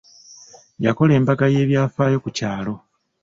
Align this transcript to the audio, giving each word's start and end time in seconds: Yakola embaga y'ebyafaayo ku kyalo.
Yakola 0.85 1.13
embaga 1.19 1.45
y'ebyafaayo 1.53 2.17
ku 2.23 2.29
kyalo. 2.37 2.73